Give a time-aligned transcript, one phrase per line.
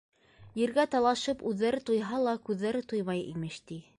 [0.61, 3.83] Ергә талашып, үҙҙәре туйһа ла, күҙҙәре туймай, имеш, ти.